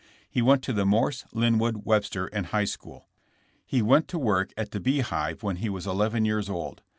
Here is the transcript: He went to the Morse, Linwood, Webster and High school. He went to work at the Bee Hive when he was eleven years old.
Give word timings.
He 0.27 0.41
went 0.41 0.63
to 0.63 0.73
the 0.73 0.83
Morse, 0.83 1.25
Linwood, 1.31 1.85
Webster 1.85 2.25
and 2.33 2.47
High 2.47 2.65
school. 2.65 3.07
He 3.63 3.83
went 3.83 4.07
to 4.07 4.17
work 4.17 4.51
at 4.57 4.71
the 4.71 4.79
Bee 4.79 5.01
Hive 5.01 5.43
when 5.43 5.57
he 5.57 5.69
was 5.69 5.85
eleven 5.85 6.25
years 6.25 6.49
old. 6.49 6.81